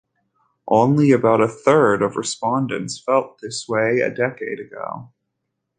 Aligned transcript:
Only 0.67 1.11
about 1.11 1.41
a 1.43 1.47
third 1.47 2.01
of 2.01 2.15
respondents 2.15 2.99
felt 2.99 3.37
this 3.39 3.67
way 3.69 3.99
a 3.99 4.09
decade 4.09 4.59
ago. 4.59 5.11